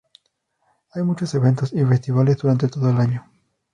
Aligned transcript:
Hay 0.93 1.03
muchos 1.03 1.35
eventos 1.35 1.71
y 1.73 1.85
festivales 1.85 2.37
durante 2.39 2.67
todo 2.67 2.89
el 2.89 2.97
año. 2.97 3.29